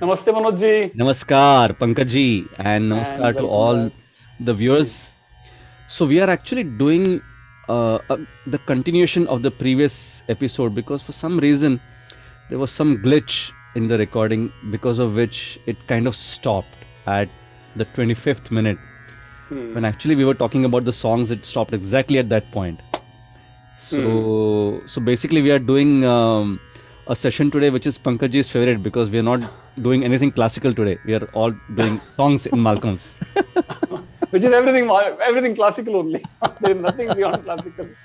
Namaste, 0.00 0.30
Manoj 0.32 0.58
ji. 0.60 0.90
Namaskar, 0.94 1.72
Pankaj 1.78 2.08
ji, 2.08 2.46
and 2.58 2.92
namaskar 2.92 3.32
to 3.34 3.46
all 3.46 3.90
the 4.38 4.54
viewers. 4.54 5.12
So 5.88 6.06
we 6.06 6.20
are 6.20 6.30
actually 6.30 6.62
doing 6.62 7.20
uh, 7.68 7.98
uh, 8.08 8.18
the 8.46 8.58
continuation 8.58 9.26
of 9.26 9.42
the 9.42 9.50
previous 9.50 10.22
episode 10.28 10.74
because 10.74 11.02
for 11.02 11.12
some 11.12 11.38
reason 11.38 11.80
there 12.48 12.60
was 12.60 12.70
some 12.70 12.98
glitch 12.98 13.50
in 13.74 13.88
the 13.88 13.98
recording 13.98 14.52
because 14.70 15.00
of 15.00 15.16
which 15.16 15.58
it 15.66 15.76
kind 15.88 16.06
of 16.06 16.14
stopped 16.14 16.68
at 17.06 17.28
the 17.74 17.84
25th 17.86 18.52
minute. 18.52 18.78
When 19.48 19.84
actually 19.84 20.14
we 20.14 20.24
were 20.24 20.34
talking 20.34 20.64
about 20.64 20.84
the 20.84 20.92
songs, 20.92 21.30
it 21.32 21.44
stopped 21.44 21.72
exactly 21.72 22.18
at 22.18 22.28
that 22.28 22.50
point. 22.52 22.80
So, 23.80 24.82
so 24.86 25.00
basically 25.00 25.42
we 25.42 25.50
are 25.50 25.58
doing 25.58 26.04
um, 26.04 26.60
a 27.08 27.16
session 27.16 27.50
today 27.50 27.70
which 27.70 27.86
is 27.86 27.98
Pankajji's 27.98 28.50
favorite 28.50 28.82
because 28.82 29.10
we 29.10 29.18
are 29.18 29.22
not 29.22 29.40
doing 29.82 30.04
anything 30.04 30.30
classical 30.32 30.74
today. 30.74 30.98
We 31.04 31.14
are 31.14 31.24
all 31.32 31.52
doing 31.74 32.00
songs 32.16 32.46
in 32.46 32.62
Malcolms. 32.62 33.18
Which 34.30 34.44
is 34.44 34.52
everything, 34.52 34.90
everything 35.30 35.54
classical 35.54 35.96
only. 35.96 36.24
there 36.60 36.76
is 36.76 36.82
nothing 36.82 37.14
beyond 37.14 37.44
classical. 37.44 37.88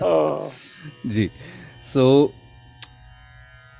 Oh. 0.00 0.52
Ji. 1.08 1.30
So, 1.82 2.32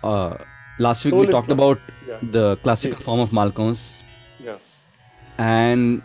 uh, 0.05 0.37
last 0.79 1.05
week 1.05 1.13
Soul 1.13 1.21
we 1.21 1.27
talked 1.27 1.49
classic. 1.49 1.59
about 1.59 1.79
Yeah. 2.09 2.19
the 2.37 2.57
classical 2.63 2.97
Ji. 2.99 3.05
form 3.05 3.21
of 3.21 3.33
Malcolms 3.33 4.03
Yes. 4.45 4.61
and 5.39 6.01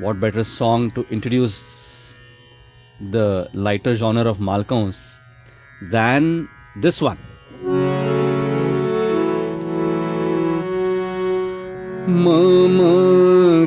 what 0.00 0.20
better 0.20 0.44
song 0.44 0.90
to 0.98 1.06
introduce 1.10 1.56
the 3.16 3.48
lighter 3.54 3.96
genre 3.96 4.26
of 4.34 4.40
Malcolms 4.40 5.00
than 5.96 6.48
this 6.76 7.00
one. 7.00 7.18
मम 12.08 12.78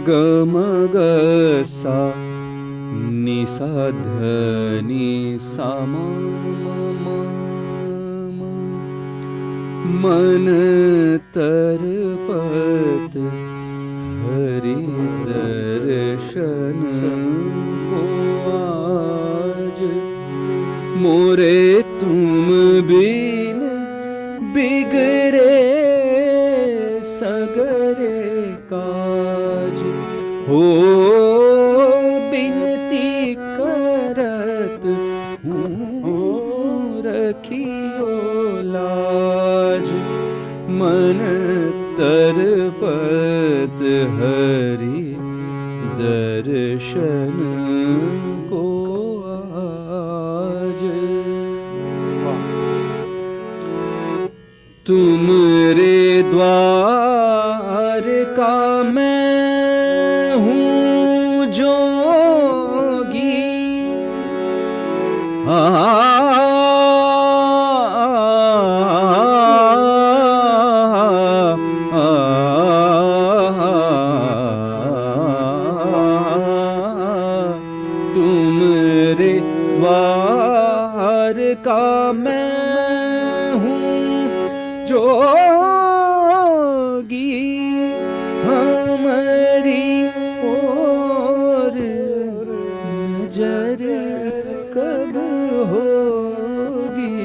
गमगसा 0.08 2.00
सा 3.46 3.70
सम 5.42 5.92
मन 10.02 10.48
तर्पद 11.36 13.14
हरिदर्शन 14.24 16.80
आज। 18.54 19.80
मोरे 21.02 21.82
तुम 21.82 22.48
भी 22.88 23.21
हरि 44.02 45.02
दर्शन 46.02 47.34
को 48.52 48.66
आज। 49.28 50.82
तुम 54.88 55.26
रे 55.78 56.22
द्वार 56.24 57.21
जोगी 84.92 86.48
हमारी 88.46 89.86
ओर 90.50 91.76
नज़र 93.12 93.82
कब 94.74 95.14
होगी? 95.72 97.22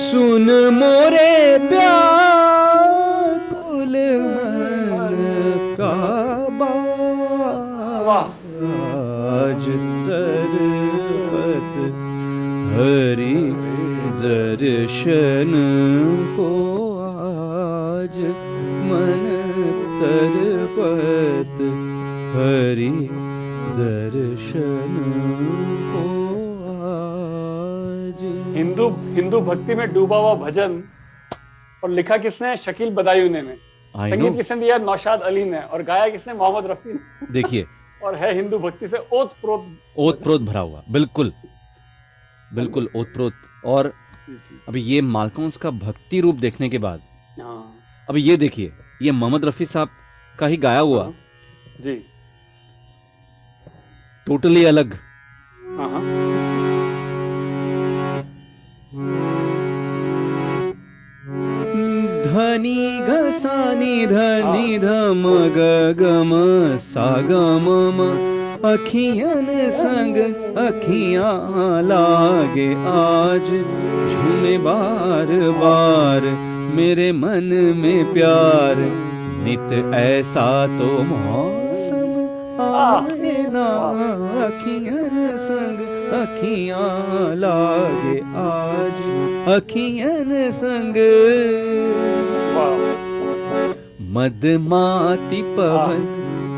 सुन 0.00 0.46
मोरे 0.80 1.32
व्याकुल 1.68 2.07
दर्शन 14.68 15.52
को 16.36 16.48
आज 17.08 18.18
मन 18.88 19.22
तरपत 20.00 21.54
हरि 22.36 23.08
दर्शन 23.76 24.96
को 25.92 26.04
आज। 26.74 28.54
हिंदू 28.56 28.88
हिंदू 28.88 29.40
भक्ति 29.40 29.74
में 29.74 29.92
डूबा 29.92 30.16
हुआ 30.16 30.34
भजन 30.34 30.82
और 31.84 31.90
लिखा 31.90 32.16
किसने? 32.16 32.56
शकील 32.56 32.90
बदायूने 32.90 33.42
ने। 33.42 33.54
संगीत 33.96 34.36
किसने 34.36 34.56
दिया? 34.56 34.78
नौशाद 34.78 35.20
अली 35.20 35.44
ने। 35.44 35.60
और 35.60 35.82
गाया 35.82 36.08
किसने? 36.08 36.34
मोहम्मद 36.34 36.66
रफी 36.66 36.92
ने। 36.92 37.32
देखिए। 37.32 37.66
और 38.02 38.14
है 38.14 38.34
हिंदू 38.34 38.58
भक्ति 38.58 38.88
से 38.88 38.96
ओत 39.12 39.32
प्रोत 39.32 39.66
ओत 39.98 40.22
प्रोत 40.22 40.40
भरा 40.40 40.60
हुआ। 40.60 40.82
बिल्कुल। 40.90 41.32
बिल्कुल 42.54 42.88
ओत 42.96 43.06
प्रोत 43.06 43.32
और 43.66 43.92
अभी 44.68 44.80
ये 44.82 45.00
मालकौंस 45.00 45.56
का 45.56 45.70
भक्ति 45.70 46.20
रूप 46.20 46.36
देखने 46.36 46.68
के 46.68 46.78
बाद 46.78 47.02
हाँ। 47.40 47.74
अभी 48.08 48.22
ये 48.22 48.36
देखिए 48.36 48.72
ये 49.02 49.10
मोहम्मद 49.10 49.44
रफी 49.44 49.64
साहब 49.64 49.88
का 50.38 50.46
ही 50.46 50.56
गाया 50.56 50.80
हुआ। 50.80 51.12
जी। 51.80 51.94
टोटली 54.26 54.64
अलग। 54.64 54.98
हाँ 55.78 55.90
हाँ। 55.90 56.02
धनी 62.24 63.00
घसानी 63.00 64.06
धनी 64.06 64.78
धम 64.78 65.22
ग 65.56 65.68
गम 65.98 66.30
सा 66.78 67.10
गम 67.30 67.66
अखियन 68.64 69.46
संग 69.70 70.16
अखियाँ 70.58 71.82
लागे 71.82 72.66
आज। 72.92 73.46
झूमे 74.10 74.56
बार 74.58 75.28
बार 75.60 76.22
मेरे 76.76 77.12
मन 77.12 77.48
में 77.76 78.12
प्यार। 78.12 78.76
नित 79.44 79.94
ऐसा 79.94 80.66
तो 80.78 80.90
मौसम 81.02 82.10
आए 82.62 83.46
ना। 83.48 83.66
अखियन 84.46 85.36
संग 85.36 85.78
अखियाँ 86.12 87.34
लागे 87.36 88.18
आज। 88.42 88.98
अखियन 89.54 90.50
संग 90.50 90.96
मदमाती 94.12 95.42
पवन 95.42 96.06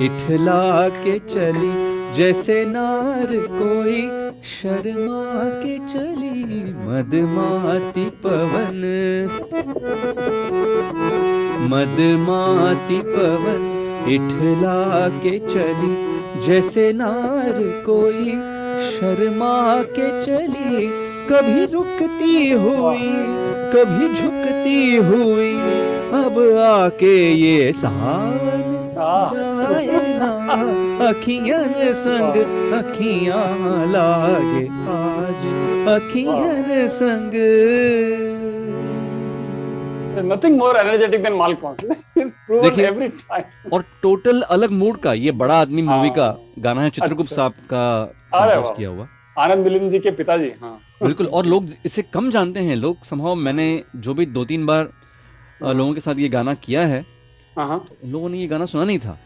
इठला 0.03 0.89
के 0.89 1.19
चली, 1.19 1.73
जैसे 2.17 2.65
नार 2.65 3.27
कोई 3.31 4.03
शर्मा 4.45 5.45
के 5.45 5.77
चली, 5.79 6.63
मदमाती 6.87 8.05
पवन। 8.25 8.81
मदमाती 11.71 13.01
पवन 13.01 13.69
इठला 14.09 15.09
के 15.19 15.39
चली, 15.39 15.95
जैसे 16.47 16.93
नार 16.93 17.63
कोई 17.87 18.31
शर्मा 18.91 19.83
के 19.83 20.11
चली, 20.23 20.87
कभी 21.31 21.65
रुकती 21.73 22.51
हुई, 22.51 23.13
कभी 23.75 24.09
झुकती 24.15 24.97
हुई, 24.97 25.53
अब 26.25 26.39
आके 26.65 27.17
ये 27.33 27.73
सान 27.73 28.80
आह। 29.01 29.35
जाए 29.35 29.87
अखियन 31.09 31.75
संग 32.03 32.37
अखियाँ 32.79 33.45
लागे 33.93 34.65
आज 34.97 35.45
अखियन 35.95 36.87
संग 36.97 37.33
nothing 40.33 40.57
more 40.59 40.77
energetic 40.77 41.23
than 41.23 41.35
proven 42.19 42.63
देखिए- 42.63 42.87
एवरी 42.87 43.09
टाइम 43.09 43.71
और 43.75 43.85
टोटल 44.03 44.41
अलग 44.57 44.71
मूड 44.81 44.97
का 45.01 45.13
ये 45.15 45.33
बड़ा 45.43 45.61
आदमी 45.61 45.83
मूवी 45.83 46.09
हाँ। 46.09 46.17
का 46.17 46.37
गाना 46.63 46.83
है 46.83 46.91
चित्रगुप्त 46.91 47.31
अच्छा। 47.31 47.37
साहब 47.37 47.53
का 47.71 48.37
वाह। 48.61 48.73
किया 48.77 48.89
हुआ 48.89 49.07
आनंद 49.39 49.65
मिलिंद 49.65 49.91
जी 49.91 49.99
के 49.99 50.11
पिताजी 50.11 50.51
हाँ 50.61 50.79
बिल्कुल 51.03 51.27
और 51.27 51.47
लोग 51.47 51.67
इसे 51.87 52.03
कम 52.15 52.31
जानते 52.31 52.61
हैं 52.61 52.77
लोग 52.77 53.05
संभव 53.05 53.35
मैंने 53.47 53.67
जो 53.97 54.15
भी 54.15 54.27
दो 54.37 54.45
तीन 54.45 54.67
बार 54.67 54.89
लोगों 55.63 55.95
के 55.95 56.01
साथ 56.01 56.19
ये 56.19 56.29
गाना 56.29 56.55
किया 56.65 56.83
है 56.87 57.05
हाँ। 57.57 57.67
हाँ 57.69 57.85
लोगों 58.05 58.29
ने 58.29 58.39
ये 58.39 58.47
गाना 58.47 58.67
सुना 58.67 58.85
नहीं 58.85 58.99
था। 58.99 59.19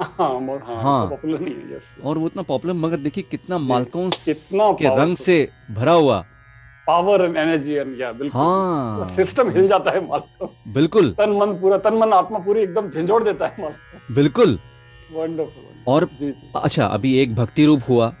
हाँ 0.00 0.28
हाँ, 0.28 0.58
हाँ। 0.82 1.18
नहीं 1.24 1.54
है 1.54 1.80
और 2.04 2.18
वो 2.18 2.26
इतना 2.26 2.42
पॉपुलर 2.42 2.74
मगर 2.74 2.96
देखिए 2.98 3.24
कितना 3.30 3.58
जी, 3.58 3.68
मालकोंस 3.68 4.24
कितना 4.24 4.70
के 4.80 4.96
रंग 4.96 5.16
से 5.16 5.48
भरा 5.70 5.92
हुआ। 5.94 6.18
पावर 6.86 7.24
एंड 7.24 7.36
एनर्जी 7.36 7.74
एंड 7.74 8.00
या 8.00 8.10
बिल्कुल। 8.12 8.40
हाँ। 8.40 9.14
सिस्टम 9.16 9.50
हिल 9.50 9.68
जाता 9.68 9.90
है 9.90 10.06
मालकॉम 10.08 10.72
बिल्कुल। 10.74 11.10
तन 11.18 11.36
मन 11.40 11.52
पूरा 11.60 11.78
तन 11.78 11.94
मन 11.94 12.12
आत्मा 12.12 12.38
पूरी 12.46 12.60
एकदम 12.60 12.88
झंझोड़ 12.90 13.22
देता 13.24 13.46
है 13.46 13.62
मालकॉम 13.62 14.14
बिल्कुल। 14.14 14.58
वंडरफुल 15.12 15.92
और 15.92 16.04
जी 16.18 16.30
जी। 16.30 16.50
अच्छा 16.56 16.86
अभी 16.86 17.16
एक 17.18 17.34
भक्ति 17.34 17.64
रूप 17.66 17.82
हुआ। 17.88 18.12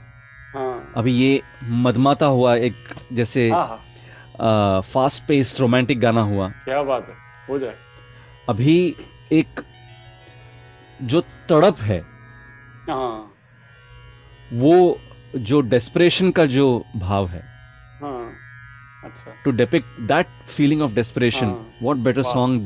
हाँ। 0.54 0.92
अभी 0.96 1.12
ये 1.14 1.40
मदमाता 1.84 2.26
हुआ 2.28 2.54
एक 2.56 2.74
जैसे 3.12 3.50
फास्ट 4.92 5.26
पेस्ड 5.28 5.60
रोमांटिक 5.60 6.00
गाना 6.00 6.22
हुआ। 6.24 6.48
क्या 6.64 6.82
बात 6.82 7.08
है 7.08 7.14
हो 7.48 7.58
जाए। 7.58 7.74
अभी 8.48 8.94
एक 9.32 9.60
जो 11.02 11.20
तड़प 11.20 11.76
है 11.80 12.00
हाँ 12.88 13.34
वो 14.52 14.98
जो 15.36 15.60
डेस्परेशन 15.60 16.30
का 16.30 16.46
जो 16.46 16.84
भाव 16.96 17.28
है 17.28 17.42
हाँ 18.02 18.32
अच्छा 19.04 19.34
to 19.44 19.52
that 19.52 20.26
feeling 20.56 20.82
of 20.86 20.98
desperation 20.98 21.48
हाँ. 21.48 21.70
what 21.82 22.04
better 22.06 22.24
Wow. 22.24 22.32
song 22.32 22.58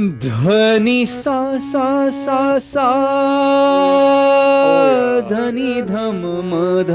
धनी 0.00 1.06
सा 1.06 1.58
सा 1.58 2.10
सा 2.10 2.58
सा 2.58 2.84
yeah. 4.86 5.30
धनी 5.30 5.82
धम 5.82 6.22
मध 6.50 6.90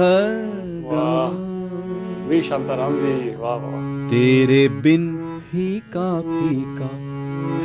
वी 2.29 2.41
शांताराम 2.41 2.97
जी 2.97 3.35
वाह 3.35 3.55
वाह 3.55 3.71
वाह। 3.71 4.09
तेरे 4.09 4.67
बिन 4.69 5.03
फीका 5.51 6.21
फीका 6.21 6.87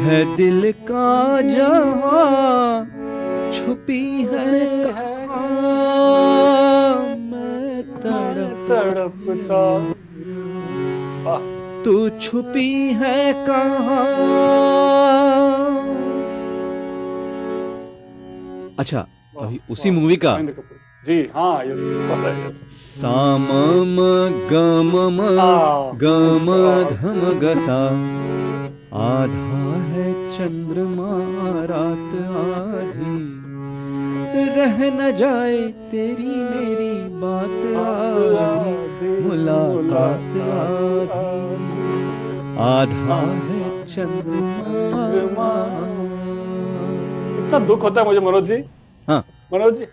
है 0.03 0.19
दिल 0.37 0.73
का 0.91 1.11
जहाँ 1.43 2.85
छुपी 3.55 4.05
है 4.32 4.49
कहाँ 4.85 5.41
मैं 7.31 7.82
तड़प 8.03 8.67
तड़पता। 8.71 9.62
तू 11.85 11.94
छुपी 12.23 12.71
है 13.03 13.32
कहा? 13.47 14.00
अच्छा 18.79 19.00
अभी 19.41 19.61
उसी 19.71 19.91
मूवी 19.91 20.17
का? 20.25 20.32
जी 21.06 21.19
हाँ 21.35 21.55
यस 21.65 21.82
साम 22.79 23.47
म 23.97 23.99
गम 24.50 24.93
म 25.17 25.38
हाँ। 25.38 25.97
गम 26.03 26.47
धम 26.91 27.21
गसा 27.41 27.81
आधा 29.05 29.60
चंद्रमा 30.41 31.11
रात 31.65 32.15
आधी। 32.37 33.17
रह 34.55 34.79
न 34.95 35.17
जाए 35.17 35.59
तेरी 35.69 36.27
मेरी 36.27 37.09
बात 37.09 37.77
आधी 37.77 39.09
मुलाकात 39.09 40.37
आधी। 40.49 41.21
आधा 42.59 43.17
है 43.17 43.87
चंद्रमा। 43.87 45.51
इतना 47.47 47.59
दुख 47.59 47.83
होता 47.83 48.01
है 48.01 48.07
मुझे 48.07 48.21
मनोज 48.21 48.45
जी। 48.45 48.65
हाँ। 49.09 49.25
Manoj 49.53 49.75
ji 49.75 49.87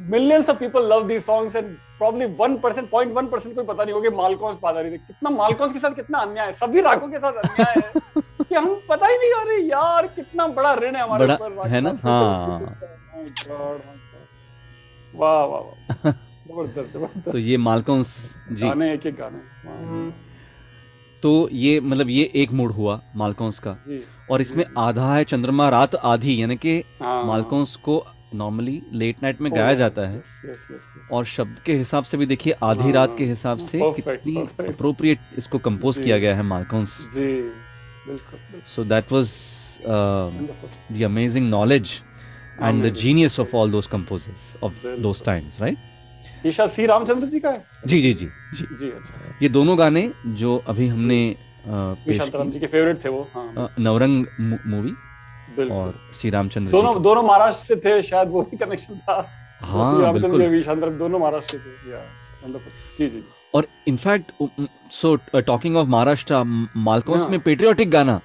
millions 0.00 0.50
of 0.50 0.56
people 0.56 0.88
love 0.88 1.06
these 1.06 1.22
songs 1.22 1.56
and 1.56 1.66
probably 1.74 2.26
1% 2.26 2.90
0.1 2.94 3.26
percent 3.26 3.54
कोई 3.54 3.64
पता 3.64 3.84
नहीं 3.84 3.94
होगा 3.94 4.10
मालकॉन्स 4.10 4.58
पा 4.62 4.70
रही 4.70 4.92
थी 4.92 4.98
कितना 4.98 5.30
मालकॉन्स 5.30 5.72
के 5.72 5.78
साथ 5.78 5.90
कितना 5.90 6.18
अन्याय 6.18 6.46
है? 6.46 6.52
सभी 6.52 6.80
रागों 6.80 7.08
के 7.08 7.18
साथ 7.18 7.32
अन्याय 7.32 7.74
है। 7.76 8.22
कि 8.52 8.58
हम 8.58 8.74
पता 8.88 9.06
ही 9.06 9.16
नहीं 9.18 9.32
अरे 9.40 9.56
यार 9.68 10.06
कितना 10.06 10.46
बड़ा 10.48 10.74
ऋण 10.74 10.96
है 10.96 11.02
हमारे 11.02 11.24
ऊपर 11.34 11.68
है 11.68 11.80
ना? 11.80 11.92
हाँ। 12.02 12.60
वाह 15.14 15.44
वाह 15.44 15.60
वाह। 15.60 16.12
ज़बरदस्त 16.48 16.92
ज़बरदस्त। 16.92 17.28
तो 17.30 17.38
ये 17.38 17.56
मालकॉन्स 17.56 18.36
जी। 18.52 18.68
गाने 18.68 18.92
एक 18.94 19.06
एक 19.06 19.14
गाने। 19.14 20.10
तो 21.22 21.48
ये 21.52 21.80
मतलब 21.80 22.08
ये 22.10 22.30
एक 22.34 22.52
मूड 22.52 22.72
हुआ 22.72 23.00
मालकॉन्स 23.16 23.58
का। 23.58 23.76
और 24.30 24.40
इसमें 24.40 24.64
आधा 24.78 25.14
है 25.14 25.24
चंद्रमा 25.24 25.68
रात 25.68 25.94
आधी 25.94 26.42
यानी 26.42 26.56
कि 26.56 26.82
हाँ। 27.02 27.24
मालकॉन्स 27.24 27.76
को 27.76 28.04
नॉर्मली 28.34 28.82
लेट 28.92 29.22
नाइट 29.22 29.40
में 29.40 29.50
Oh, 29.50 29.56
गाया 29.56 29.74
जाता 29.74 30.02
है। 30.02 30.22
yes, 30.22 30.44
yes, 30.50 30.60
yes. 30.72 31.12
और 31.12 31.24
शब्द 31.24 31.58
के 31.66 31.72
हिसाब 31.74 32.04
से 32.04 32.16
भी 32.16 32.26
देखिए 32.26 32.52
आधी 32.62 32.82
हाँ, 32.82 32.92
रात 32.92 33.14
के 33.18 33.24
हिसाब 33.24 33.58
से 33.58 33.78
perfect, 33.78 34.04
कितनी. 34.04 34.68
अप्रोप्रिएट 34.68 35.18
इसको 35.38 35.58
कंपोज 35.58 35.98
किया 35.98 36.18
गया 36.18 36.36
है 36.36 36.42
मालकॉन्स 36.42 36.98
जी। 37.14 37.52
बिल्कुल 38.08 38.60
so 38.74 38.84
that 38.94 39.12
was 39.12 39.28
wonderful. 39.84 40.74
the 40.96 41.04
amazing 41.06 41.46
knowledge 41.52 41.92
and 42.66 42.84
the 42.86 42.90
genius 42.98 43.38
of 43.44 43.54
all 43.60 43.72
those 43.76 43.88
composers 43.94 44.42
of 44.68 44.72
those 45.06 45.22
times 45.28 45.56
right? 45.62 45.78
ये 46.44 46.52
शायद 46.52 46.70
सी 46.70 46.86
रामचंद्र 46.86 47.26
जी 47.28 47.40
का 47.40 47.50
है? 47.50 47.64
जी 47.86 48.00
जी 48.00 48.12
जी 48.14 48.26
जी। 48.54 48.66
जी 48.78 48.90
अच्छा। 48.90 49.14
ये 49.42 49.48
दोनों 49.48 49.78
गाने 49.78 50.10
जो 50.42 50.56
अभी 50.68 50.86
हमने 50.88 51.20
शांताराम 51.66 52.50
जी 52.50 52.60
के 52.60 52.66
फेवरेट 52.66 53.04
थे 53.04 53.08
वो 53.08 53.26
हाँ। 53.34 53.68
नवरंग 53.78 54.26
मूवी 54.66 54.94
और 55.70 55.94
श्री 56.20 56.30
रामचंद्र 56.30 56.70
दोनों 56.70 57.02
दोनों 57.02 57.22
महाराष्ट्र 57.22 57.74
से 57.74 57.80
थे 57.84 58.02
शायद 58.02 58.28
वो 58.28 58.42
भी 58.50 58.56
कनेक्शन 58.56 58.98
था। 59.08 59.16
हाँ, 59.60 60.12
बिल्कुल। 60.12 60.90
दोनों 60.98 61.18
महाराष्ट्र 61.18 61.56
से 61.56 61.62
थे। 61.62 61.70
जी 62.98 63.08
जी। 63.08 63.22
और 63.54 63.66
in fact 63.88 64.32
so 64.92 65.14
talking 65.34 65.76
of 65.76 65.88
Maharashtra 65.88 66.42
Malkauns. 66.76 67.26
में 67.30 67.38
पेट्रियोटिक 67.40 67.90
गाना 67.90 68.20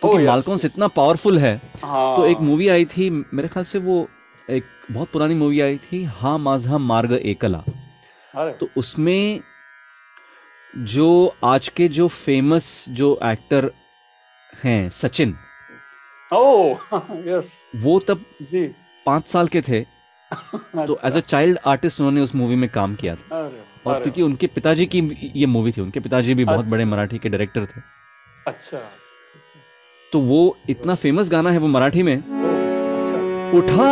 क्योंकि 0.00 0.26
मालकॉन्स 0.26 0.64
इतना 0.64 0.88
पावरफुल 0.96 1.38
है 1.38 1.54
हाँ। 1.82 2.16
तो 2.16 2.26
एक 2.26 2.40
मूवी 2.48 2.68
आई 2.68 2.84
थी 2.84 3.10
मेरे 3.10 3.48
ख्याल 3.48 3.64
से 3.64 3.78
वो 3.78 4.06
एक 4.50 4.64
बहुत 4.90 5.10
पुरानी 5.12 5.34
मूवी 5.34 5.60
आई 5.60 5.76
थी 5.84 6.02
हाँ 6.04 6.38
माझा 6.38 6.78
मार्ग 6.78 7.12
एकला। 7.12 7.62
तो 8.34 8.68
उसमें 8.76 9.40
जो 10.74 11.34
आज 11.44 11.68
के 11.68 11.88
जो 11.88 12.08
फ़ेमस 12.08 12.68
जो 12.88 13.18
एक्टर 13.24 13.70
हैं 14.64 14.88
सचिन। 14.90 15.36
ओह 16.32 16.78
यस 17.26 17.52
वो 17.76 17.98
तब 18.08 18.24
जी। 18.42 18.66
पाँच 19.06 19.26
साल 19.28 19.48
के 19.48 19.60
थे। 19.62 19.80
तो 20.86 20.98
एज 21.04 21.16
अ 21.16 21.20
चाइल्ड 21.20 21.58
आर्टिस्ट 21.66 22.00
उन्होंने 22.00 22.20
उस 22.20 22.34
मूवी 22.34 22.56
में 22.56 22.68
काम 22.70 22.94
किया 22.94 23.14
था। 23.16 23.38
अरे। 23.38 23.64
और 23.86 24.02
क्योंकि 24.02 24.22
उनके 24.22 24.46
पिताजी 24.46 24.86
की 24.86 25.32
ये 25.36 25.46
मूवी 25.46 25.72
थी 25.72 25.80
उनके 25.80 26.00
पिताजी 26.00 26.34
भी 26.34 26.44
बहुत 26.44 26.58
अच्छा। 26.58 26.70
बड़े 26.70 26.84
मराठी 26.84 27.18
के 27.18 27.28
डायरेक्टर 27.28 27.66
थे। 27.66 27.80
अच्छा 28.46 28.76
अच्छा, 28.76 29.60
तो 30.12 30.20
वो 30.20 30.56
इतना 30.70 30.94
फ़ेमस 30.94 31.30
गाना 31.30 31.50
है 31.50 31.58
वो 31.58 31.66
मराठी 31.68 32.02
में 32.02 32.16
अच्छा। 32.16 33.58
उठा 33.58 33.88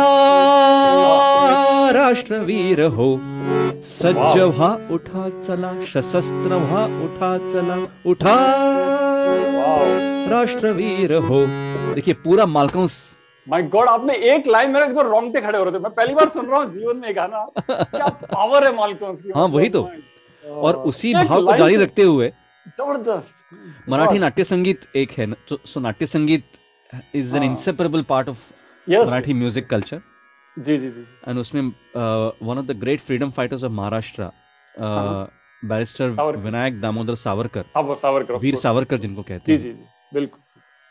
राष्ट्रवीर 1.95 2.81
हो 2.81 3.09
सज्ज 3.85 4.37
व्हा। 4.39 4.69
उठा 4.91 5.29
चला 5.41 5.71
सशस्त्र 5.83 6.55
व्हा 6.55 6.85
उठा 7.05 7.37
चला 7.51 7.75
उठा 8.11 8.35
राष्ट्रवीर 10.29 11.13
हो। 11.13 11.45
देखिए 11.95 12.13
पूरा 12.23 12.45
मालकंस 12.47 13.14
माय 13.47 13.63
गॉड 13.73 13.87
आपने 13.89 14.13
एक 14.33 14.47
लाइन 14.47 14.71
मेरे 14.71 14.85
एकदम 14.85 15.07
रोंगटे 15.07 15.41
खड़े 15.41 15.57
हो 15.57 15.63
रहे 15.63 15.73
थे। 15.73 15.79
मैं 15.79 15.91
पहली 15.93 16.13
बार 16.13 16.29
सुन 16.29 16.45
रहा 16.45 16.59
हूँ 16.59 16.69
जीवन 16.71 16.97
में 16.97 17.15
गाना। 17.15 17.45
क्या 17.69 18.07
पावर 18.33 18.65
है 18.67 18.75
मालकॉन्स 18.75 19.21
की। 19.21 19.31
हाँ, 19.35 19.45
वही 19.47 19.69
तो। 19.69 19.87
और 20.43 20.75
उसी 20.91 21.13
भाव 21.13 21.45
को 21.45 21.55
जारी 21.57 21.75
रखते 21.75 22.01
हुए 22.03 22.31
ज़बरदस्त। 22.79 23.89
मराठी 23.89 24.19
नाट्य 24.19 24.43
संगीत 24.43 24.81
एक 24.95 25.11
है 25.11 25.25
न- 25.25 25.35
तो 25.49 25.57
सो 25.65 25.79
नाट्य 25.79 26.05
संगीत 26.07 26.43
इज़ 27.15 27.35
एन 27.35 27.43
हाँ। 27.43 27.51
Inseparable 27.51 28.01
part 28.09 28.29
of 28.29 28.43
Marathi 28.87 29.33
music 29.33 29.67
culture 29.69 30.01
जी 30.57 30.77
जी 30.77 30.89
जी 30.89 31.05
एंड 31.27 31.39
उसमें 31.39 31.61
one 31.61 32.57
of 32.57 32.65
the 32.65 32.77
great 32.79 33.01
freedom 33.01 33.31
fighters 33.37 33.63
of 33.63 33.71
Maharashtra 33.71 34.29
हाँ। 34.75 35.29
बैरिस्टर 35.65 36.09
विनायक 36.37 36.79
दामोदर 36.81 37.15
सावरकर 37.25 37.65
सावरकर 38.01 38.35
वीर 38.35 38.55
सावरकर 38.55 38.97
जिनको 38.97 39.21
कहते 39.21 39.51
हैं। 39.51 39.59
जी 39.59 39.71
जी 39.71 39.83
बिल्कुल। 40.13 40.41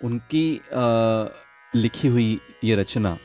उनकी 0.01 0.47
अ, 0.73 1.44
लिखी 1.77 2.09
हुई 2.09 2.39
ये 2.65 2.75
रचना 2.75 3.19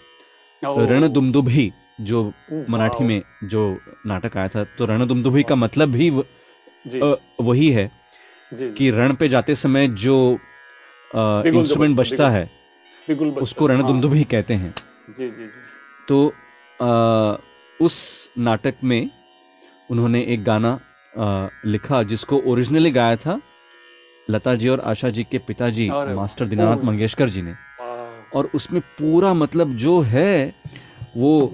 रण 0.63 0.89
रणदुमदुभी 0.89 1.71
जो 2.01 2.33
मराठी 2.69 3.03
में 3.03 3.21
जो 3.43 3.81
नाटक 4.05 4.37
आया 4.37 4.47
था 4.47 4.63
तो 4.77 4.85
रण 4.85 5.05
दुमदुभी 5.05 5.43
का 5.43 5.55
मतलब 5.55 5.89
भी 5.91 6.09
व- 6.09 6.23
अ, 7.01 7.15
वही 7.41 7.69
है 7.71 7.91
कि 8.77 8.89
रण 8.91 9.13
पे 9.15 9.29
जाते 9.29 9.55
समय 9.55 9.87
जो 9.87 10.15
इंस्ट्रूमेंट 11.59 11.95
बजता, 11.97 12.29
है 12.29 12.49
उसको 13.41 13.67
रण 13.67 13.81
दुमदुभी 13.87 14.23
कहते 14.23 14.53
हैं। 14.53 14.73
हाँ, 14.77 15.15
जी 15.17 15.29
जी 15.29 15.43
जी। 15.43 15.49
तो 16.07 16.27
उस 17.85 18.29
नाटक 18.37 18.75
में 18.83 19.09
उन्होंने 19.91 20.21
एक 20.23 20.43
गाना 20.43 20.79
अ, 21.17 21.49
लिखा 21.65 22.03
जिसको 22.03 22.37
ओरिजिनली 22.45 22.91
गाया 22.91 23.15
था 23.15 23.39
लता 24.29 24.55
जी 24.55 24.67
और 24.69 24.79
आशा 24.79 25.09
जी 25.09 25.23
के 25.31 25.37
पिताजी 25.37 25.89
मास्टर 26.15 26.45
दीनानाथ 26.47 26.75
मंगेशकर 26.85 27.29
जी 27.29 27.41
ने। 27.41 27.55
और 28.33 28.49
उसमें 28.55 28.81
पूरा 28.99 29.33
मतलब 29.33 29.75
जो 29.75 29.99
है 30.05 30.53
वो 31.17 31.51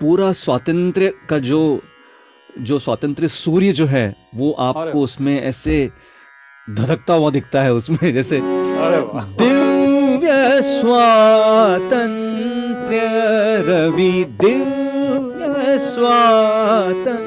पूरा 0.00 0.32
स्वातंत्र्य 0.34 1.12
का 1.28 1.38
जो 1.40 1.62
जो 2.60 2.78
स्वातंत्र्य 2.78 3.28
सूर्य 3.28 3.72
जो 3.72 3.86
है 3.86 4.14
वो 4.34 4.50
आपको 4.60 5.00
उसमें 5.00 5.40
ऐसे 5.40 5.90
धधकता 6.68 7.14
हुआ 7.14 7.30
दिखता 7.30 7.62
है 7.62 7.72
उसमें 7.72 8.12
जैसे 8.14 8.40
दिव्य 9.38 10.62
स्वातंत्र्य 10.62 12.20
रवि 13.68 14.12
दिव्य 14.40 15.78
स्वातंत्र्य 15.88 17.20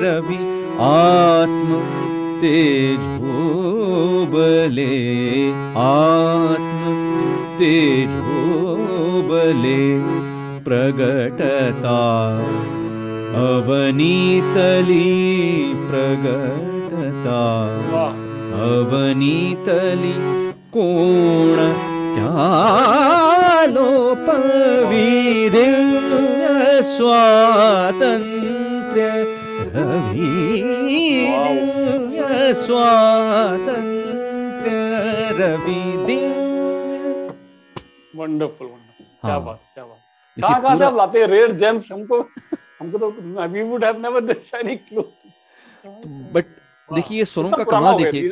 रवि 0.00 0.38
आत्म 0.80 2.05
तेजोबले 2.40 2.96
आत्म 5.84 6.82
तेजोबले 7.60 8.24
प्रगटता 10.66 12.00
अवनीतली 13.44 15.08
प्रगटता 15.90 17.42
अवनीतली 18.68 20.14
कोण 20.76 21.58
त्यालोपवी 22.16 23.08
दिव्य 25.56 25.96
रवि 29.74 30.30
दिव्य 32.26 32.54
स्वातंत्र्य 32.56 33.90
रवि 35.38 35.80
दिव्य 36.06 37.28
वंडरफुल 38.16 38.66
वंडरफुल 38.66 39.06
क्या। 39.22 39.38
बात 39.38 39.60
क्या 39.74 39.84
बात। 39.84 39.98
कहाँ 40.36 40.60
कहाँ 40.62 40.76
से 40.78 40.84
आप 40.84 40.96
लाते 40.96 41.18
हैं 41.20 41.26
रेयर 41.28 41.52
जेम्स 41.52 41.90
हमको 41.92 42.18
हमको 42.80 42.98
तो 42.98 43.10
we 43.48 43.62
would 43.62 43.84
have 43.84 44.00
never 44.02 44.20
this 44.32 44.54
any 44.54 44.76
clue 44.78 45.02
but 46.32 46.44
देखिए 46.88 47.18
ये 47.18 47.24
स्वरों 47.24 47.50
का 47.50 47.64
कमाल 47.64 48.02
देखिए। 48.02 48.30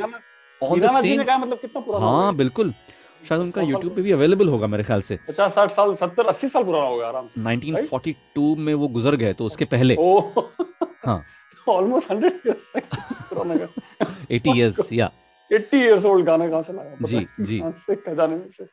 ऑन 0.60 0.80
द 0.80 0.90
सेम 1.00 1.20
मतलब 1.20 1.58
कितना 1.58 1.80
पुराना 1.80 2.06
हाँ 2.06 2.34
बिल्कुल। 2.36 2.72
शायद 3.22 3.40
उनका 3.40 3.62
यूट्यूब 3.62 3.94
पे 3.94 4.02
भी 4.02 4.12
अवेलेबल 4.12 4.48
होगा 4.48 4.66
मेरे 4.66 4.84
ख्याल 4.84 5.00
से। 5.02 5.18
पचास 5.28 5.54
साठ 5.54 5.70
साल 5.70 5.94
सत्तर 5.96 6.26
अस्सी 6.28 6.48
साल 6.48 6.64
पुराना 6.64 6.86
हो 6.86 6.96
गया 6.96 7.08
आराम 7.08 7.26
से। 7.26 7.40
1942 7.42 8.56
में 8.58 8.74
वो 8.74 8.88
गुजर 8.96 9.16
गए 9.16 9.32
तो 9.32 9.44
उसके 9.46 9.64
पहले। 9.66 9.94
हाँ। 11.06 11.22
ऑलमोस्ट 11.68 12.10
हंड्रेड 12.10 12.40
इयर्स 12.46 12.70
पुराना 13.28 13.54
का 13.56 14.06
80 14.36 14.56
इयर्स 14.56 14.92
या 14.92 15.10
80 15.50 15.82
इयर्स 15.84 16.04
ओल्ड 16.06 16.26
गाना 16.26 16.48
कहाँ 16.48 16.62
से 16.62 16.72
लाया 16.72 16.96
जी, 17.06 17.26
जी। 17.40 17.62
से 17.86 17.94
खजाने 17.96 18.36
में 18.36 18.48
से। 18.58 18.64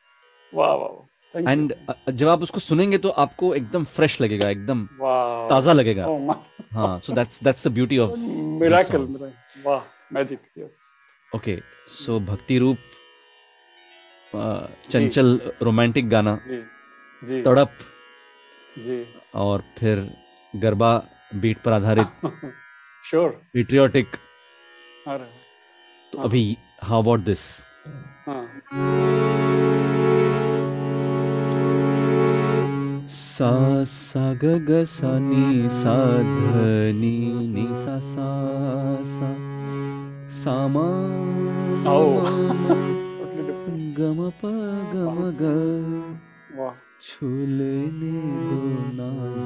वाह 0.52 0.74
वाह 0.74 1.50
एंड 1.52 1.74
जब 2.10 2.28
आप 2.28 2.42
उसको 2.42 2.60
सुनेंगे 2.60 2.98
तो 3.04 3.08
आपको 3.24 3.54
एकदम 3.54 3.84
फ्रेश 3.96 4.20
लगेगा 4.20 4.48
एकदम 4.50 4.84
ताज़ा 5.50 5.72
लगेगा। 5.72 6.06
ओह 6.06 6.34
हाँ 6.74 6.98
so 7.06 7.12
that's 7.12 7.42
that's 7.44 7.66
the 7.68 7.72
beauty 7.72 7.98
of 7.98 8.16
miracle 8.62 9.06
वाह 9.66 9.80
मैजिक 10.14 10.40
यस 10.58 11.34
ओके 11.34 11.58
सो 11.96 12.18
भक्ति 12.30 12.58
रूप 12.58 12.78
चंचल 14.90 15.40
रोमांटिक 15.62 16.08
गाना 16.10 16.38
जी 16.48 16.62
जी। 17.22 17.42
तड़प 17.42 17.70
जी। 18.84 19.04
और 19.42 19.62
फिर 19.78 20.08
गरबा 20.54 20.92
बीट 21.42 21.58
पर 21.64 21.72
आधारित। 21.72 22.24
श्योर 23.04 23.30
पेट्रियोटिक 23.52 24.16
तो 26.12 26.18
हाँ। 26.18 26.24
अभी 26.24 26.58
हाउ 26.82 27.02
अबाउट 27.02 27.20
दिस 27.20 27.40
सा 33.08 33.84
सा 33.84 34.34
ग 34.34 34.44
ग 34.68 34.84
सा 34.84 35.18
नी 35.18 35.70
सा 35.70 36.22
ध 36.22 36.54
नी 37.00 37.48
नी 37.54 37.74
सा 37.74 38.00
सा 38.00 38.28
सा। 39.04 39.36
सा 40.42 40.68
मा. 40.68 40.88
ग 43.98 44.00
म 44.00 44.30
प 44.30 44.42
ग 44.92 44.94
म 44.94 45.36
ग। 45.40 45.42
वाह। 46.58 46.74
छूलेने 47.00 48.20
दो 48.48 48.58
नाजुक 48.96 49.41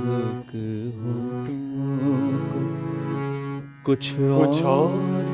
कुछ 3.87 4.13
कुछ 4.19 4.63
और 4.63 4.91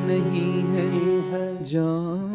नहीं 0.06 0.62
है। 0.72 1.64
जान. 1.64 2.34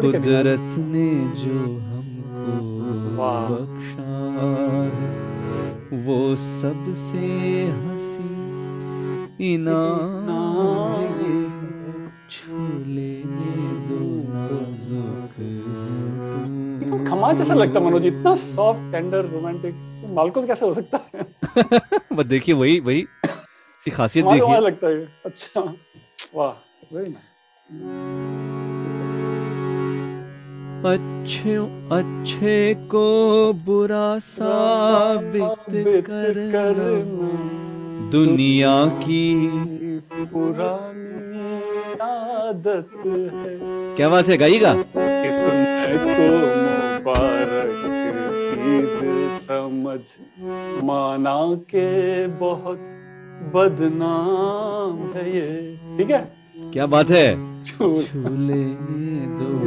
कुदरत 0.00 0.74
ने 0.78 1.08
जो 1.40 1.58
हमको 1.78 2.54
बख्शा 3.16 4.12
वो 6.06 6.36
सबसे 6.36 7.26
हँसी 7.70 9.54
इनाम 9.54 10.22
छू 12.30 12.58
लेने 12.86 13.54
दो 13.88 14.00
नाजुक 14.32 15.34
तो 16.90 17.04
खमाज 17.10 17.36
जैसा 17.36 17.54
लगता 17.54 17.80
मनोज। 17.80 18.06
इतना 18.06 18.36
सॉफ्ट 18.36 18.92
टेंडर 18.92 19.24
रोमांटिक 19.24 19.74
मालकोस 20.14 20.44
कैसे 20.46 20.66
हो 20.66 20.74
सकता 20.74 21.00
है? 21.14 21.26
बस 22.12 22.24
देखिए 22.24 22.54
वही 22.54 22.80
वही 22.80 23.06
इसकी 23.82 23.90
खासियत 23.90 24.26
देखिए। 24.26 24.58
लगता 24.60 24.86
है। 24.86 25.06
अच्छा। 25.26 25.60
वाह 26.34 26.52
वेरी 26.94 27.10
नाइस 27.10 27.30
अच्छे 30.92 31.54
अच्छे 31.96 32.54
को 32.90 33.06
बुरा 33.66 34.18
साबित 34.18 35.66
करना। 36.06 36.62
दुनिया 38.10 38.74
की 39.02 39.24
पुरानी 40.32 41.52
आदत 42.02 42.90
है। 43.06 43.58
क्या 43.96 44.08
बात 44.08 44.28
है 44.28 44.36
गाइएगा 44.36 44.72
इसमें 44.72 45.98
को 45.98 46.28
मुबारक 47.02 47.76
चीज़ 48.46 48.94
समझ। 49.46 50.02
माना 50.84 51.38
के 51.70 51.86
बहुत 52.26 52.80
बदनाम 53.50 55.12
है 55.14 55.36
ये। 55.36 55.76
ठीक 55.98 56.10
है? 56.10 56.42
क्या 56.72 56.86
बात 56.86 57.10
है? 57.10 57.62
छू 57.62 57.88
दो 59.26 59.62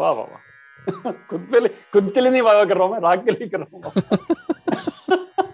वाह 0.00 0.12
वाह 0.12 0.26
वाह। 0.26 1.12
खुद 1.30 1.48
पे 1.52 1.68
खुद 1.68 2.10
के 2.14 2.20
लिए 2.20 2.30
नहीं 2.30 2.42
वाह 2.42 2.64
कर 2.64 2.76
रहा 2.76 2.84
हूँ 2.84 2.92
मैं 2.92 3.00
राग 3.00 3.24
के 3.24 3.30
लिए 3.30 3.48
कर 3.48 3.60
रहा 3.60 3.76
हूँ। 3.76 3.92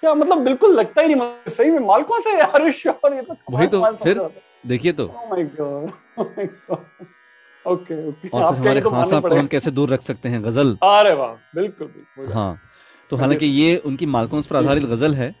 क्या 0.00 0.14
मतलब 0.14 0.38
बिल्कुल 0.38 0.74
लगता 0.74 1.02
ही 1.02 1.14
नहीं 1.14 1.50
सही 1.50 1.70
में 1.70 1.78
माल 1.78 2.02
कौन 2.02 2.20
सा 2.20 2.30
है 2.30 2.38
यार? 2.38 2.62
ये 2.68 3.22
तो 3.22 3.36
वही 3.50 3.66
तो, 3.66 3.82
फिर? 3.82 4.30
देखिए 4.66 4.92
तो। 4.92 5.06
Oh 5.06 5.34
my 5.34 5.44
god. 5.60 5.92
Oh 6.18 6.26
my 6.38 6.46
god. 6.46 7.06
Okay 7.66 8.06
okay 8.08 8.28
और 8.28 8.54
फिर 8.54 8.60
हमारे 8.60 8.80
खान 8.80 9.04
साहब 9.04 9.28
को 9.28 9.34
हम 9.34 9.46
कैसे 9.46 9.70
दूर 9.70 9.90
रख 9.90 10.02
सकते 10.02 10.28
हैं 10.28 10.42
गज़ल? 10.44 10.76
अरे 10.82 11.12
वाह 11.14 11.32
बिल्कुल 11.54 11.86
बिल्कुल। 11.86 12.32
हाँ 12.34 12.58
तो 13.10 13.16
हालाँकि 13.16 13.46
ये 13.46 13.76
उनकी 13.86 14.06
मालकोंस 14.08 14.46
पर 14.46 14.56
आधारित 14.56 14.84
गज़ल 14.84 15.14
है। 15.14 15.34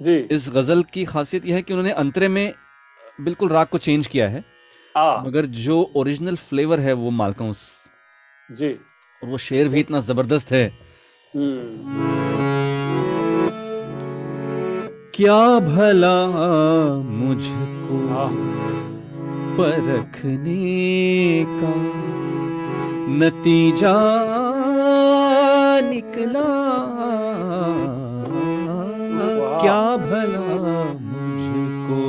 जी। 0.00 0.16
इस 0.30 0.48
गज़ल 0.54 0.82
की 0.92 1.04
खासियत 1.04 1.46
यह 1.46 1.54
है 1.54 1.62
कि 1.62 1.72
उन्होंने 1.72 1.92
अंतरे 1.94 2.28
में 2.28 2.52
बिल्कुल 3.20 3.48
राग 3.48 3.66
को 3.66 3.78
चेंज 3.78 4.06
किया 4.06 4.28
है। 4.28 4.44
हाँ। 4.94 5.22
मगर 5.26 5.46
जो 5.58 5.90
ओरिजिनल 5.96 6.36
फ्लेवर 6.38 6.80
है 6.80 6.92
वो 6.94 7.10
मालकोंस 7.12 7.60
जी। 8.52 8.68
और 8.68 9.28
वो 9.28 9.38
शेर 9.38 9.68
भी 9.68 9.80
इतना 9.80 10.00
ज़बरदस्त 10.00 10.52
है। 10.52 10.66
हम्म। 11.34 12.10
क्या 15.14 15.38
भला 15.60 16.14
मुझको 17.04 18.06
हाँ। 18.08 18.28
परखने 19.56 21.44
का 21.58 21.72
नतीजा 23.18 23.96
निकला। 25.88 26.46
क्या 29.62 29.82
भला 30.04 30.44
मुझको 31.02 32.06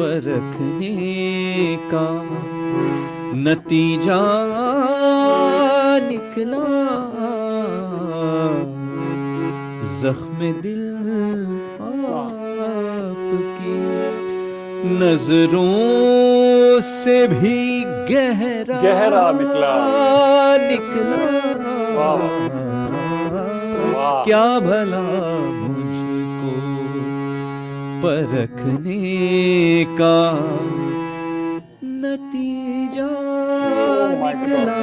परखने 0.00 0.94
का 1.92 2.06
नतीजा 3.40 4.20
निकला। 6.10 6.64
जख्म 10.02 10.38
दिल 10.62 10.79
नज़रों 14.84 16.80
से 16.80 17.26
भी 17.28 17.84
गहरा 18.10 18.80
गहरा 18.80 19.30
निकला। 19.32 19.72
निकला। 20.68 21.20
क्या 24.24 24.58
भला 24.60 25.02
मुझको 25.50 26.52
परखने 28.02 28.98
का 30.00 30.16
नतीजा 31.84 33.10
Oh 33.80 34.08
निकला। 34.24 34.78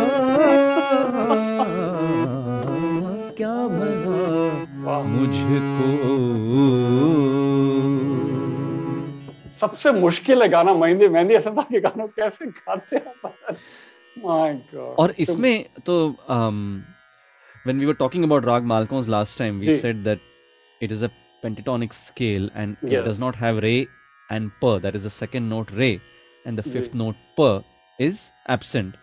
क्या 3.38 3.56
भला 3.78 5.02
मुझको 5.08 5.90
सबसे 9.62 9.92
मुश्किल 10.00 10.42
है 10.42 10.50
गाना 10.50 10.74
मेहंदी 10.74 11.08
मेहंदी 11.16 11.36
हसन 11.36 11.62
के 11.72 11.80
गानों 11.82 12.08
कैसे 12.20 12.46
गाते 12.46 12.96
हैं 12.96 13.56
माय 14.26 14.54
गॉड 14.74 14.96
और 15.00 15.14
इसमें 15.26 15.66
तो 15.86 15.98
um, 16.30 16.62
when 17.68 17.80
we 17.80 17.86
were 17.86 17.98
talking 18.02 18.24
about 18.24 18.46
Rag 18.46 18.64
Malkons 18.64 19.08
last 19.08 19.38
time, 19.38 19.60
we 19.60 19.66
ji. 19.66 19.80
said 19.80 20.04
that 20.04 20.20
it 20.82 20.92
is 20.92 21.04
a 21.04 21.12
pentatonic 21.44 21.94
scale 21.94 22.50
and 22.56 22.78
yes. 22.82 22.94
it 22.94 23.10
does 23.10 23.20
not 23.20 23.36
have 23.36 23.62
re 23.66 23.76
and 24.30 24.52
per. 24.62 24.80
That 24.80 24.96
is 24.96 25.04
the 25.04 25.14
second 25.18 25.50
note 25.50 25.72
re, 25.72 25.90
and 26.46 26.58
the 26.58 26.66
ji. 26.68 26.74
fifth 26.78 26.96
note 27.04 27.16
per 27.36 27.52
is 28.00 28.24
absent. 28.48 28.98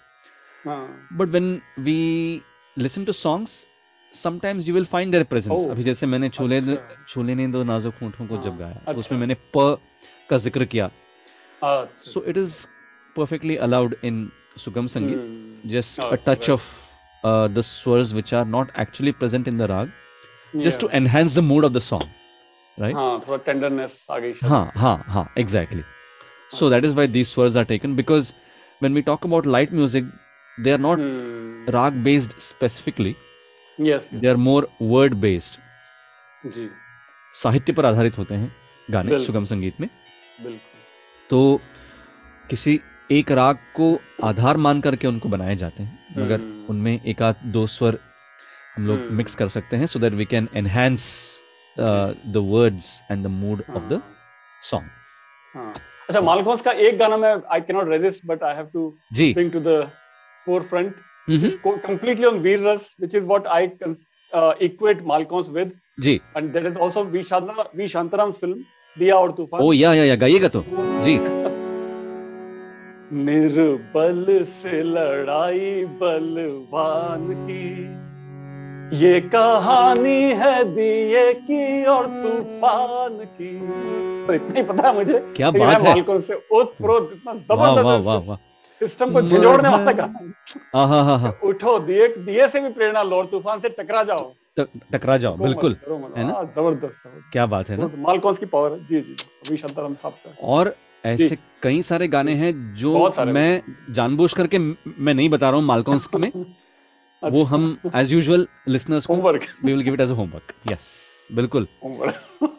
हाँ 0.65 0.81
But 1.13 1.31
when 1.31 1.63
we 1.79 2.43
listen 2.77 3.05
to 3.07 3.13
songs, 3.13 3.67
sometimes 4.13 4.69
you 4.69 4.75
will 4.75 4.91
find 4.97 5.13
their 5.13 5.25
presence. 5.25 5.63
Oh, 5.63 5.71
अभी 5.71 5.85
जैसे 5.85 6.07
मैंने 6.07 6.29
छोले 6.29 6.59
अच्छा। 6.59 7.05
छोले 7.09 7.35
ने 7.35 7.47
दो 7.57 7.63
नाजुक 7.65 7.95
होंठों 8.03 8.27
को 8.27 8.37
जब 8.37 8.51
हाँ, 8.51 8.59
गाया 8.59 8.81
अच्छा। 8.87 8.99
उसमें 8.99 9.19
मैंने 9.19 9.37
प 9.57 9.79
का 10.31 10.39
ज़िक्र 10.39 10.65
किया। 10.65 10.91
So 12.05 12.25
it 12.29 12.37
is 12.37 12.55
perfectly 13.17 13.57
allowed 13.67 13.95
in 14.05 14.29
sugam 14.59 14.87
sangeet 14.87 15.71
just 15.73 16.01
a 16.01 16.15
touch 16.27 16.51
of 16.51 16.65
the 17.25 17.61
swars 17.65 18.13
which 18.13 18.35
are 18.35 18.45
not 18.47 18.71
actually 18.81 19.13
present 19.13 19.49
in 19.49 19.59
the 19.59 19.63
raga 19.71 19.91
just 20.55 20.81
to 20.81 20.89
enhance 20.95 21.37
the 21.37 21.39
mood 21.43 21.65
of 21.65 21.73
the 21.73 21.79
song 21.81 22.81
right 22.81 22.97
थोड़ा 23.29 23.37
tenderness 23.47 24.07
हाँ 24.43 24.71
हाँ 24.77 24.97
हाँ 25.09 25.27
exactly 25.39 25.83
so 26.59 26.71
that 26.71 26.85
is 26.85 26.95
why 26.97 27.07
these 27.09 27.27
swars 27.29 27.57
are 27.57 27.65
taken 27.65 27.97
because 27.97 28.33
when 28.83 28.95
we 28.95 29.03
talk 29.03 29.27
about 29.27 29.47
light 29.47 29.73
music 29.73 30.13
they 30.65 30.71
are 30.71 30.79
not 30.79 30.99
raga 31.75 31.93
based 32.05 32.39
specifically 32.41 33.15
they 33.79 34.29
are 34.29 34.37
more 34.37 34.69
word 34.83 35.15
based 35.21 36.51
जी। 36.53 36.69
साहित्य 37.35 37.73
पर 37.73 37.87
आधारित 37.87 38.19
होते 38.19 38.35
हैं 38.35 38.53
गाने 38.89 39.21
सुगम 39.21 39.45
संगीत 39.45 39.81
में। 39.81 39.89
बिल्कुल 40.43 40.81
तो 41.31 41.61
किसी 42.51 42.81
एक 43.13 43.31
राग 43.33 43.57
को 43.75 43.87
आधार 44.25 44.57
मान 44.67 44.81
करके 44.81 45.07
उनको 45.07 45.29
बनाए 45.29 45.57
जाते 45.57 45.83
हैं 45.83 46.19
मगर 46.19 46.41
हम्म। 46.41 46.67
उनमें 46.71 47.01
एक 47.01 47.23
आध 47.23 47.45
दो 47.53 47.67
स्वर 47.67 47.99
हम 48.77 48.87
लोग 48.87 48.99
हम्म। 48.99 49.15
मिक्स 49.17 49.35
कर 49.35 49.49
सकते 49.49 49.77
हैं 49.77 49.87
so 49.87 49.99
that 49.99 50.13
we 50.13 50.25
can 50.25 50.49
enhance 50.57 51.07
the 51.77 52.43
words 52.51 53.01
and 53.11 53.25
the 53.25 53.31
mood 53.41 53.63
of 53.71 53.83
the 53.89 54.01
song 54.71 55.75
अच्छा 56.09 56.21
मालकोंस 56.21 56.63
का 56.63 56.73
एक 56.89 56.99
गाना 56.99 57.17
मैं 57.17 57.35
I 57.53 57.61
can 57.61 57.77
not 57.77 57.89
resist 57.89 58.27
but 58.27 58.43
I 58.43 58.55
have 58.57 58.67
to 58.73 58.93
ji 59.13 59.33
bring 59.35 59.53
to 59.57 59.63
the 59.67 59.77
forefront 60.47 60.97
which 61.29 61.37
हम्म, 61.37 61.49
is 61.49 61.55
co- 61.61 61.79
completely 61.83 62.27
on 62.29 62.41
Veer 62.43 62.63
Ras, 62.63 62.89
which 63.03 63.15
is 63.19 63.29
what 63.29 63.47
I 63.53 63.61
cons- 63.75 64.03
uh, 64.33 64.53
equate 64.61 64.99
Malcolm's 65.11 65.47
with, 65.51 65.71
जी 65.99 66.21
and 66.37 66.57
that 66.57 66.67
is 66.71 66.77
also 66.79 67.05
V. 67.07 67.23
Shantara, 67.23 67.65
v. 67.73 67.87
Shantaram's 67.87 68.39
film 68.39 68.59
Diya 68.97 69.15
और 69.15 69.31
तूफ़ान. 69.33 69.61
ओ 69.61 69.73
या 69.73 69.93
या 69.95 70.05
या 70.05 70.17
गाइएगा 70.17 70.49
तो। 70.49 70.65
जी। 71.05 71.19
निर्बल 73.25 74.27
से 74.53 74.83
लड़ाई 74.85 75.85
बलवान 76.01 77.27
की। 77.47 77.67
ये 78.99 79.21
कहानी 79.35 80.21
है 80.41 80.55
दिए 80.75 81.33
की 81.35 81.85
और 81.87 82.07
तूफ़ान 82.23 83.19
की। 83.37 83.53
तो 84.27 84.35
इतना 84.35 84.57
ही 84.57 84.63
पता 84.63 84.89
है 84.89 84.95
मुझे 84.95 85.19
क्या 85.37 85.51
बात 85.51 85.83
है। 85.83 85.89
मालकों 85.89 86.21
से 86.21 86.35
ओत 86.53 86.75
प्रोत 86.79 87.11
इतना 87.15 87.33
वाह 87.33 87.73
वाह 87.73 87.83
वाह 87.83 87.99
ज़बरदस्त 87.99 88.29
वाह। 88.29 88.39
सिस्टम 88.81 89.13
को 89.13 89.23
झिझोड़ने 89.23 89.69
वाला 89.69 89.93
गाना 89.93 91.33
उठो 91.45 91.79
दिए 91.81 92.09
दिए 92.09 92.49
से 92.49 92.61
भी 92.61 92.69
प्रेरणा 92.71 93.03
लो 93.03 93.17
और 93.17 93.27
तूफ़ान 93.27 93.61
से 93.61 93.69
टकरा 93.79 94.03
जाओ। 94.05 94.33
टकरा 94.57 95.17
जाओ 95.17 95.37
बिल्कुल 95.37 95.77
है 96.17 96.27
ना? 96.27 96.33
हाँ, 96.33 96.45
ज़बरदस्त। 96.57 97.31
क्या 97.33 97.47
बात 97.47 97.71
है 97.71 97.77
ना? 97.77 97.91
मालकोंस 97.99 98.39
की 98.39 98.47
पावर 98.47 98.77
जी 98.91 99.01
जी 99.01 99.17
अभी 99.47 99.57
शांताराम 99.57 99.95
साहब 99.95 100.13
का। 100.25 100.35
और 100.49 100.75
ऐसे 101.07 101.37
कई 101.63 101.83
सारे 101.83 102.09
गाने 102.09 102.35
हैं 102.35 102.53
जो 102.75 103.11
मैं 103.27 103.63
जानबूझ 103.91 104.33
करके 104.33 104.59
मैं 104.59 105.15
नहीं 105.15 105.29
बता 105.29 105.51
रहा 105.51 105.59
हूँ 105.59 105.67
मालकॉन्स 105.67 106.09
में। 106.15 106.31
वो 106.35 107.43
अच्छा। 107.43 107.55
हम 107.55 107.77
एज 107.97 108.13
यूजुअल 108.13 108.47
लिसनर्स 108.69 109.07
को 109.07 109.17
we 109.17 109.39
will 109.65 109.81
give 109.81 109.95
it 109.95 110.01
as 110.01 110.11
a 110.11 110.15
homework 110.15 110.55
yes 110.73 110.89
बिल्कुल। 111.33 111.67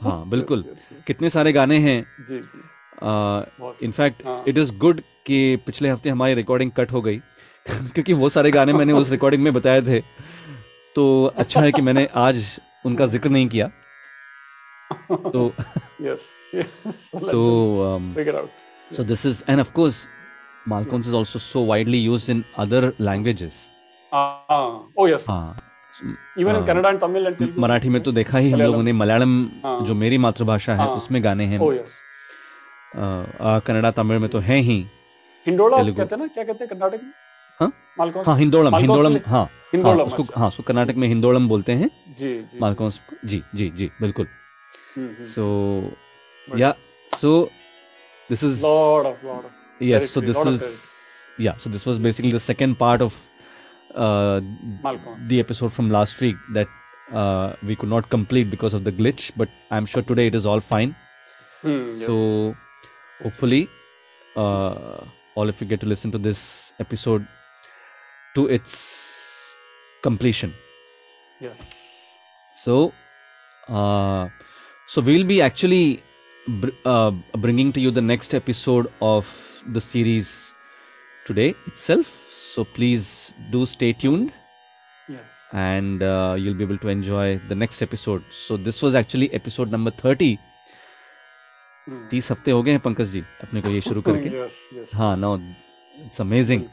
हाँ 0.01 0.23
बिल्कुल। 0.29 0.63
कितने 1.07 1.29
सारे 1.29 1.51
गाने 1.53 1.77
हैं। 1.79 1.99
जी 2.27 2.39
जी। 2.39 3.85
In fact. 3.85 4.47
It 4.47 4.57
is 4.57 4.77
good 4.77 5.01
कि 5.25 5.55
पिछले 5.65 5.89
हफ़्ते 5.89 6.09
हमारी 6.09 6.33
रिकॉर्डिंग 6.33 6.71
कट 6.71 6.91
हो 6.91 7.01
गई। 7.01 7.17
क्योंकि 7.67 8.13
वो 8.13 8.29
सारे 8.29 8.51
गाने 8.51 8.73
मैंने 8.73 8.93
उस 8.93 9.11
रिकॉर्डिंग 9.11 9.43
में 9.43 9.53
बताए 9.53 9.81
थे। 9.81 9.99
तो 10.95 11.03
अच्छा 11.37 11.61
है 11.61 11.71
कि 11.71 11.81
मैंने 11.81 12.07
आज 12.15 12.43
उनका 12.85 13.05
ज़िक्र 13.13 13.29
नहीं 13.29 13.47
किया। 13.49 13.67
तो 15.09 15.51
out 17.27 18.49
so 18.91 19.03
this 19.03 19.25
is 19.25 19.43
and 19.51 19.59
of 19.61 19.69
course 19.73 19.97
Malcolms 20.65 21.07
is 21.07 21.15
also 21.19 21.39
so 21.39 21.61
widely 21.69 21.99
used 22.01 22.29
in 22.33 22.43
other 22.63 22.81
languages. 23.07 23.53
Oh 24.99 25.07
yes 25.07 25.25
हाँ 25.29 25.55
even 26.39 26.55
in. 26.55 26.65
Kannada 26.65 26.89
and 26.89 26.99
Tamil 26.99 27.27
and 27.27 27.35
Telugu 27.37 27.61
Marathi 27.61 27.89
में 27.89 28.01
तो 28.03 28.11
देखा 28.11 28.37
ही 28.37 28.51
हम 28.51 28.61
लोगों 28.61 28.83
ने 28.83 28.91
मलयालम 28.93 29.33
हाँ। 29.63 29.79
जो 29.85 29.93
मेरी 29.95 30.17
मातृभाषा 30.17 30.73
है 30.73 30.77
हाँ। 30.79 30.95
उसमें 30.95 31.23
गाने 31.23 31.45
हैं। 31.45 31.59
कन्नड़ा 33.65 33.91
तमिल 33.91 34.17
में 34.19 34.29
तो 34.29 34.39
है 34.39 34.57
ही। 34.67 34.85
हिंडोला 35.45 35.77
कहते 35.83 36.15
हैं 36.15 36.21
ना 36.21 36.27
क्या 36.27 36.43
कहते 36.43 36.63
हैं 36.63 36.69
कर्नाटक 36.69 37.01
में 37.03 37.11
हाँ? 37.59 37.71
मालकोंस 37.99 38.27
हाँ। 39.27 39.49
हिंदोलम 39.75 39.97
हाँ, 39.97 40.05
उसको 40.05 40.39
हाँ 40.39 40.51
कर्नाटक 40.67 40.95
में 40.95 41.07
हिंदोलम 41.07 41.47
बोलते 41.47 41.71
हैं। 41.71 41.89
जी 42.17 42.33
जी 42.41 42.59
मालकोस 42.59 42.99
जी। 43.25 43.41
जी 43.55 43.69
जी 43.75 43.89
बिल्कुल। 44.01 44.27
So 45.33 45.45
yeah 46.47 46.73
so 47.11 47.31
this 48.29 48.43
is 48.43 48.61
lord 48.61 49.07
of 49.07 49.25
lord 49.25 49.83
yes 49.83 50.13
so 50.13 50.21
this 50.21 50.37
is 50.47 51.43
yeah 51.43 51.53
so 51.63 51.69
this 51.69 51.87
was 51.87 51.97
basically 52.01 52.31
the 52.33 52.37
second 52.39 52.75
part 52.75 53.01
of 53.01 53.15
the 53.97 55.31
episode 55.39 55.69
from 55.69 55.91
last 55.91 56.21
week 56.21 56.37
that 56.53 57.63
we 57.63 57.75
could 57.75 57.89
not 57.89 58.09
complete 58.11 58.47
because 58.47 58.75
of 58.75 58.83
the 58.83 58.95
glitch 58.97 59.31
but 59.37 59.49
I 59.71 59.77
am 59.77 59.85
sure 59.85 60.05
today 60.05 60.27
it 60.27 60.35
is 60.35 60.47
all 60.47 60.59
fine 60.71 60.95
so 62.05 62.15
hopefully 63.23 63.67
all 64.37 65.49
if 65.49 65.55
uh, 65.55 65.59
you 65.61 65.67
get 65.67 65.79
to 65.81 65.85
listen 65.85 66.11
to 66.11 66.17
this 66.17 66.71
episode 66.79 67.27
to 68.35 68.47
its 68.47 68.73
completion 70.06 70.52
yes 71.42 71.60
so 72.64 72.74
uh, 73.78 74.22
so 74.92 75.02
we'll 75.08 75.28
be 75.32 75.40
actually 75.48 75.84
br- 76.62 76.76
uh, 76.94 77.10
bringing 77.44 77.72
to 77.76 77.80
you 77.84 77.90
the 77.98 78.06
next 78.12 78.34
episode 78.40 78.90
of 79.10 79.30
the 79.76 79.82
series 79.86 80.28
today 81.28 81.48
itself 81.72 82.12
so 82.40 82.64
please 82.76 83.08
do 83.56 83.64
stay 83.74 83.92
tuned 84.04 84.30
yes 85.10 85.38
and 85.64 86.02
uh, 86.10 86.34
you'll 86.40 86.58
be 86.62 86.66
able 86.68 86.80
to 86.86 86.92
enjoy 86.98 87.26
the 87.52 87.58
next 87.64 87.82
episode 87.88 88.22
so 88.42 88.56
this 88.68 88.82
was 88.86 89.00
actually 89.02 89.28
episode 89.40 89.76
number 89.76 89.92
30 90.04 90.30
तीस 92.10 92.30
हफ्ते 92.30 92.50
हो 92.50 92.62
गए 92.62 92.70
हैं 92.70 92.80
पंकज 92.80 93.08
जी 93.12 93.20
अपने 93.44 93.60
को 93.62 93.70
ये 93.70 93.80
शुरू 93.80 94.02
करके 94.08 94.28
यस 94.38 94.58
यस 94.74 94.90
हाँ 94.94 95.16
no 95.16 95.34
it's 96.04 96.20
amazing 96.20 96.64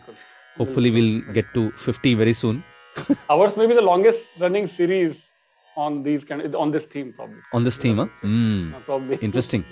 hopefully 0.59 0.89
will 0.97 1.09
get 1.33 1.53
to 1.53 1.63
50 1.85 2.13
very 2.23 2.35
soon 2.41 2.59
ours 3.30 3.56
may 3.56 3.66
be 3.66 3.74
the 3.74 3.82
longest 3.90 4.40
running 4.40 4.66
series 4.66 5.32
on 5.76 6.02
these 6.02 6.24
kind 6.24 6.42
of, 6.42 6.54
on 6.54 6.70
this 6.70 6.86
theme 6.86 7.12
probably 7.12 7.40
on 7.52 7.64
this 7.64 7.78
theme 7.78 7.96
huh? 7.98 8.08
mm, 8.22 8.84
probably 8.86 9.16
Interesting. 9.28 9.64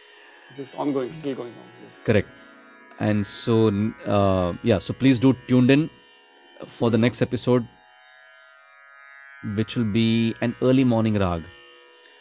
this 0.56 0.74
ongoing 0.74 1.12
still 1.12 1.34
going 1.34 1.52
on 1.52 1.68
yes. 1.84 2.02
correct 2.04 2.28
and 3.00 3.26
so 3.26 3.68
uh, 4.06 4.52
yeah 4.62 4.78
so 4.78 4.92
please 5.02 5.18
do 5.18 5.32
tuned 5.48 5.70
in 5.70 5.88
for 6.66 6.90
the 6.90 6.98
next 6.98 7.22
episode 7.22 7.66
which 9.56 9.76
will 9.76 9.90
be 10.00 10.34
an 10.40 10.54
early 10.62 10.84
morning 10.84 11.18
rag 11.24 11.42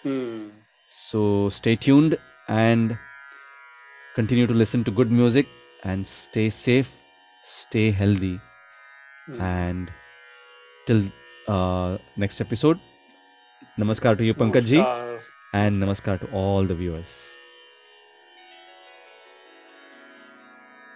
Hmm. 0.04 0.50
so 0.90 1.20
stay 1.50 1.76
tuned 1.76 2.18
and 2.48 2.98
continue 4.16 4.48
to 4.48 4.54
listen 4.62 4.84
to 4.84 4.92
good 5.00 5.12
music 5.12 5.48
and 5.84 6.08
stay 6.14 6.50
safe 6.50 6.90
stay 7.56 7.92
healthy 7.92 8.34
Hmm. 9.28 9.42
and 9.48 9.92
till 10.86 11.02
uh, 11.48 11.98
next 12.16 12.42
episode 12.42 12.80
namaskar 13.84 14.18
to 14.18 14.24
you 14.30 14.34
pankaj 14.44 14.66
ji 14.74 14.82
and 15.62 15.84
namaskar 15.84 16.18
to 16.24 16.28
all 16.42 16.68
the 16.72 16.78
viewers 16.82 17.41